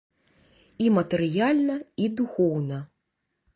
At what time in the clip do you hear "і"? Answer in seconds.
0.85-0.87, 2.05-2.11